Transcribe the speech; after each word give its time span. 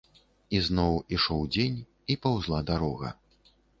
І 0.55 0.61
зноў 0.67 0.95
ішоў 1.17 1.43
дзень, 1.55 1.77
і 2.15 2.17
паўзла 2.25 2.63
дарога. 2.71 3.09